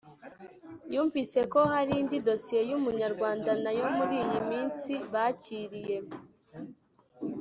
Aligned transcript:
yumvise 0.93 1.39
ko 1.53 1.59
hari 1.73 1.93
indi 2.01 2.17
dosiye 2.27 2.61
y’Umunyarwanda 2.69 3.51
nayo 3.63 3.85
muri 3.97 4.15
iyi 4.25 4.39
minsi 4.51 4.91
bakiriye 5.11 5.97